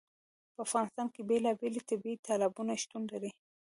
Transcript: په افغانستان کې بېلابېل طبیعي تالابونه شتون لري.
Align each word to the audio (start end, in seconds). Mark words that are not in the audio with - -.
په 0.53 0.59
افغانستان 0.65 1.07
کې 1.13 1.27
بېلابېل 1.29 1.75
طبیعي 1.89 2.17
تالابونه 2.27 2.73
شتون 2.81 3.03
لري. 3.11 3.31